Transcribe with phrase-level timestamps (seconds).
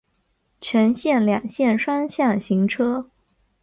[0.59, 3.11] 全线两线双向行车。